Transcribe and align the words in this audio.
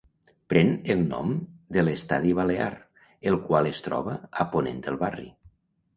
Pren 0.53 0.71
el 0.93 1.03
nom 1.11 1.35
de 1.77 1.83
l'Estadi 1.85 2.33
Balear, 2.41 2.71
el 3.33 3.39
qual 3.45 3.73
es 3.73 3.85
troba 3.89 4.17
a 4.47 4.51
ponent 4.57 4.85
del 4.89 4.99
barri. 5.07 5.29